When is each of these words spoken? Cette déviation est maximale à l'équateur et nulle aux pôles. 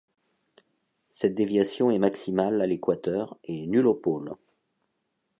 Cette 1.11 1.35
déviation 1.35 1.91
est 1.91 1.99
maximale 1.99 2.59
à 2.59 2.65
l'équateur 2.65 3.37
et 3.43 3.67
nulle 3.67 3.85
aux 3.85 3.93
pôles. 3.93 4.35